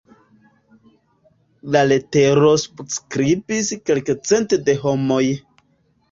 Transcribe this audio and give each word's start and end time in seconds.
La 1.75 1.83
letero 1.89 2.49
subskribis 2.63 3.69
kelkcent 3.89 4.57
de 4.71 4.75
homoj. 4.87 5.21